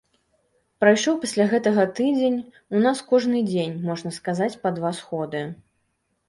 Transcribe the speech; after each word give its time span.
Прайшоў 0.83 1.17
пасля 1.25 1.45
гэтага 1.51 1.85
тыдзень, 1.99 2.39
у 2.79 2.81
нас 2.85 3.03
кожны 3.13 3.43
дзень, 3.51 3.77
можна 3.91 4.09
сказаць, 4.17 4.57
па 4.65 4.69
два 4.79 4.91
сходы. 5.03 5.45